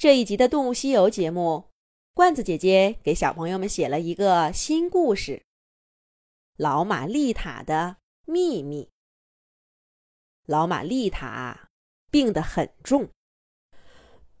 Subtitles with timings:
[0.00, 1.64] 这一集的《动物西游》节目，
[2.14, 5.32] 罐子姐姐给小朋友们写了一个新故事
[6.56, 8.84] 《老马丽塔的秘密》。
[10.46, 11.68] 老马丽塔
[12.10, 13.10] 病得很重，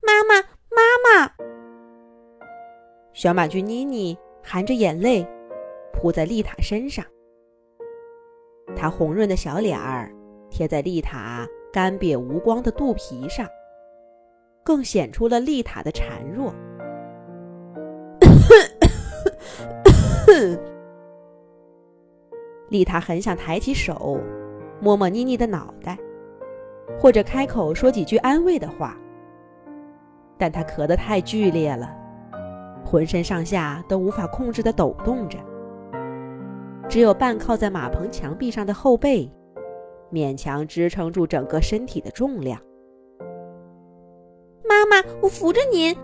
[0.00, 0.40] 妈妈，
[0.70, 1.34] 妈妈！
[3.12, 5.26] 小马驹妮妮含着眼泪
[5.92, 7.04] 扑在丽塔身上，
[8.76, 10.14] 她红润的小脸儿。
[10.50, 13.46] 贴在丽塔干瘪无光的肚皮上，
[14.62, 16.52] 更显出了丽塔的孱弱。
[22.68, 24.20] 丽塔很想抬起手
[24.80, 25.98] 摸摸妮妮的脑袋，
[26.98, 28.96] 或者开口说几句安慰的话，
[30.38, 31.92] 但她咳得太剧烈了，
[32.84, 35.38] 浑身上下都无法控制的抖动着，
[36.88, 39.30] 只有半靠在马棚墙壁上的后背。
[40.12, 42.60] 勉强支撑住整个身体的重量。
[44.64, 45.96] 妈妈，我扶着您。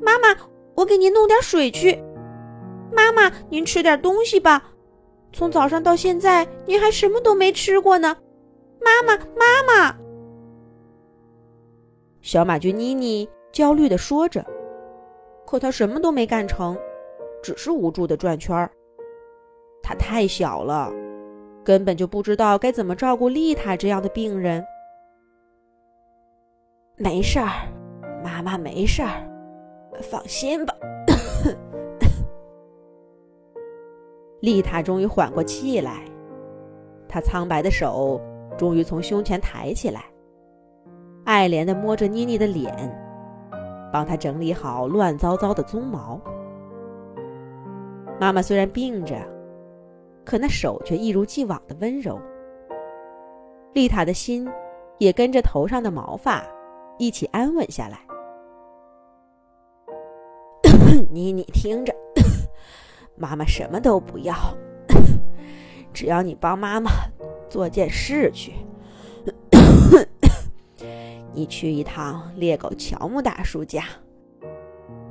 [0.00, 0.28] 妈妈，
[0.74, 2.02] 我给您弄点水去。
[2.92, 4.70] 妈妈，您吃点东西吧。
[5.32, 8.16] 从早上到现在，您还什么都没吃过呢。
[8.80, 9.96] 妈妈，妈妈。
[12.20, 14.44] 小马驹妮妮焦虑的说着，
[15.46, 16.78] 可她什么都没干成，
[17.42, 18.70] 只是无助的转圈儿。
[19.82, 20.92] 她太小了。
[21.64, 24.62] 根本就不知道该怎么照顾丽塔这样的病人。
[26.96, 27.48] 没事儿，
[28.22, 29.26] 妈妈没事儿，
[30.02, 30.74] 放心吧。
[34.40, 36.04] 丽塔终于缓过气来，
[37.08, 38.20] 她苍白的手
[38.58, 40.04] 终于从胸前抬起来，
[41.24, 42.70] 爱怜的摸着妮妮的脸，
[43.90, 46.20] 帮她整理好乱糟糟的鬃毛。
[48.20, 49.33] 妈妈虽然病着。
[50.24, 52.20] 可那手却一如既往的温柔，
[53.74, 54.48] 丽塔的心
[54.98, 56.42] 也跟着头上的毛发
[56.98, 58.00] 一起安稳下来。
[61.10, 61.94] 妮妮，听着，
[63.16, 64.34] 妈妈什么都不要，
[65.92, 66.90] 只要你帮妈妈
[67.50, 68.52] 做件事去。
[71.32, 73.82] 你去一趟猎狗乔木大叔家，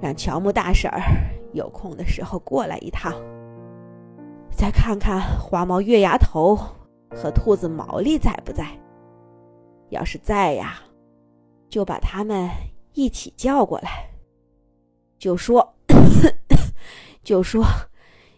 [0.02, 1.02] 让乔木大婶儿
[1.52, 3.14] 有空的时候过来一趟。
[4.56, 6.56] 再看看花猫月牙头
[7.12, 8.80] 和兔子毛利在不在？
[9.90, 10.82] 要是在呀，
[11.70, 12.50] 就把他们
[12.94, 14.10] 一起叫过来，
[15.20, 15.76] 就说，
[17.24, 17.64] 就说，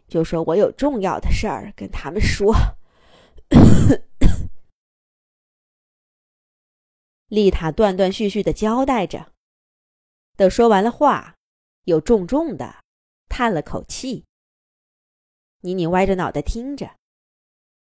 [0.08, 2.53] 就说我有重要的事儿跟他们说。
[7.28, 9.32] 丽塔断断续续的交代着，
[10.36, 11.36] 等说完了话，
[11.86, 12.84] 又重重的
[13.30, 14.26] 叹了口气。
[15.66, 16.96] 妮妮歪着脑袋听着，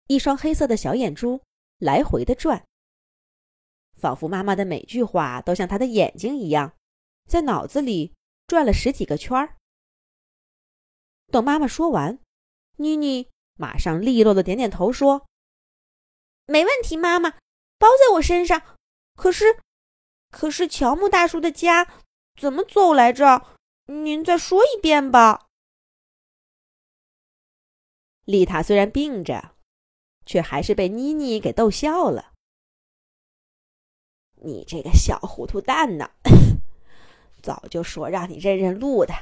[0.07, 1.39] 一双黑色的小眼珠
[1.77, 2.65] 来回的转，
[3.95, 6.73] 仿佛妈妈的每句话都像她的眼睛一样，
[7.27, 8.15] 在脑子里
[8.47, 9.55] 转了十几个圈儿。
[11.31, 12.17] 等妈妈说完，
[12.77, 15.27] 妮妮马上利落的点点头说
[16.49, 17.29] ：“没问题，妈妈，
[17.77, 18.75] 包在我身上。
[19.15, 19.59] 可是，
[20.31, 21.87] 可是乔木大叔的家
[22.35, 23.45] 怎么走来着？
[23.85, 25.45] 您再说一遍吧。”
[28.29, 29.55] 丽塔虽然病着，
[30.23, 32.33] 却还是被妮妮给逗笑了。
[34.35, 36.11] 你这个小糊涂蛋呢！
[37.41, 39.15] 早就说让你认认路的。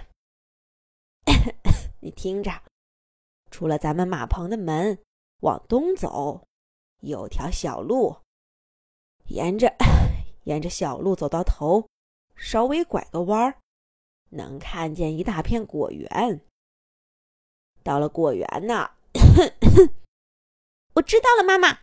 [2.03, 2.51] 你听着，
[3.49, 5.01] 出了咱们马棚的门，
[5.39, 6.45] 往东走，
[6.99, 8.17] 有条小路，
[9.29, 9.73] 沿着
[10.43, 11.87] 沿着小路走到头，
[12.35, 13.61] 稍微拐个弯儿，
[14.31, 16.41] 能看见一大片果园。
[17.81, 18.95] 到了果园呢。
[20.95, 21.81] 我知道了，妈妈。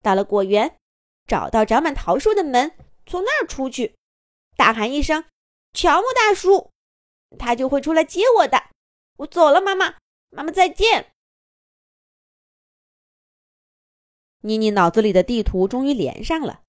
[0.00, 0.78] 到了果园，
[1.26, 2.76] 找到长满桃树的门，
[3.06, 3.96] 从那儿出去，
[4.56, 5.24] 大喊一声
[5.72, 6.70] “乔木大叔”，
[7.38, 8.70] 他就会出来接我的。
[9.16, 9.98] 我走了，妈妈，
[10.30, 11.12] 妈妈再见。
[14.40, 16.62] 妮妮脑子里的地图终于连上了，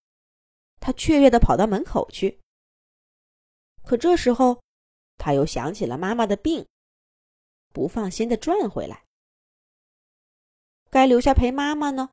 [0.80, 2.40] 她雀跃的跑到门口去。
[3.84, 4.62] 可这时候，
[5.18, 6.66] 她又想起了妈妈的病，
[7.74, 9.05] 不放心的转回来。
[10.96, 12.12] 该留下陪妈妈呢，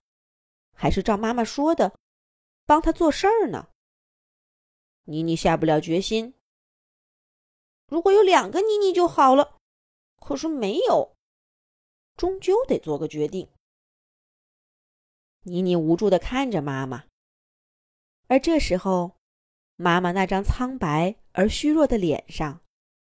[0.75, 1.97] 还是照妈妈说的，
[2.67, 3.69] 帮她做事儿呢？
[5.05, 6.35] 妮妮下不了决心。
[7.87, 9.57] 如果有两个妮妮就好了，
[10.17, 11.15] 可是没有，
[12.17, 13.49] 终究得做个决定。
[15.43, 17.05] 妮妮无助的看着妈妈，
[18.27, 19.15] 而这时候，
[19.77, 22.61] 妈妈那张苍白而虚弱的脸上，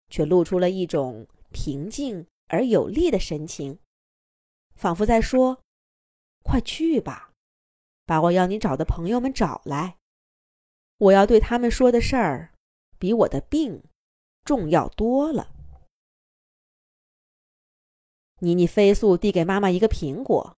[0.10, 3.80] 却露出了一种平静而有力的神情。
[4.76, 5.62] 仿佛在说
[6.44, 7.32] ：“快去吧，
[8.06, 9.98] 把我要你找的朋友们找来，
[10.98, 12.54] 我要对他们说的事儿，
[12.98, 13.84] 比我的病
[14.44, 15.50] 重要多了。”
[18.40, 20.58] 妮妮飞速递给妈妈一个苹果，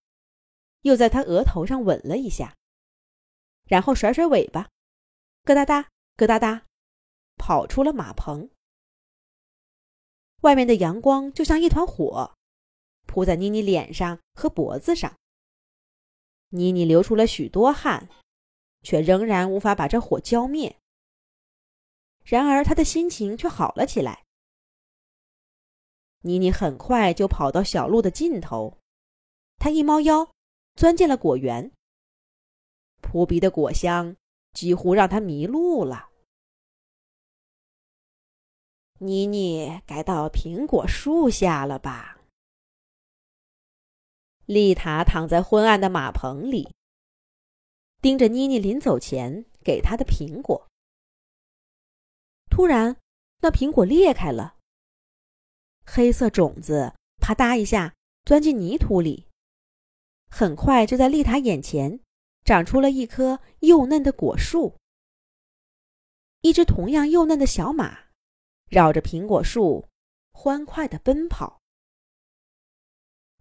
[0.82, 2.56] 又在她额头上吻了一下，
[3.66, 4.70] 然后甩甩尾巴，
[5.44, 6.66] 咯哒哒，咯哒哒，
[7.36, 8.50] 跑出了马棚。
[10.42, 12.36] 外面的阳光就像一团火，
[13.16, 15.16] 扑在妮妮脸上和脖子上。
[16.50, 18.10] 妮妮流出了许多汗，
[18.82, 20.76] 却仍然无法把这火浇灭。
[22.26, 24.26] 然而，她的心情却好了起来。
[26.24, 28.80] 妮妮很快就跑到小路的尽头，
[29.60, 30.30] 她一猫腰，
[30.76, 31.72] 钻进了果园。
[33.00, 34.18] 扑鼻的果香
[34.52, 36.10] 几乎让她迷路了。
[39.00, 42.15] 妮妮该到苹果树下了吧？
[44.46, 46.72] 丽塔躺在昏暗的马棚里，
[48.00, 50.68] 盯着妮妮临走前给她的苹果。
[52.50, 52.98] 突然，
[53.40, 54.58] 那苹果裂开了。
[55.84, 59.28] 黑色种子啪嗒一下钻进泥土里，
[60.30, 62.00] 很快就在丽塔眼前
[62.44, 64.78] 长出了一棵幼嫩的果树。
[66.42, 67.98] 一只同样幼嫩的小马
[68.70, 69.90] 绕着苹果树
[70.32, 71.62] 欢快地奔跑。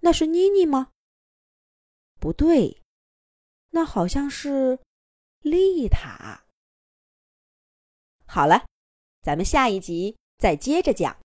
[0.04, 0.92] 那是妮妮吗？
[2.20, 2.82] 不对，
[3.70, 4.78] 那好像是
[5.40, 6.44] 丽塔。
[8.26, 8.66] 好了，
[9.22, 11.16] 咱们下一集再接着讲。